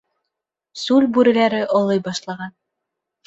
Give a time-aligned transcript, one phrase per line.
[0.83, 2.57] Сүл бүреләре олой башлаған.